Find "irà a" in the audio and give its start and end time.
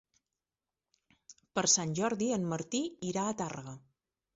3.15-3.41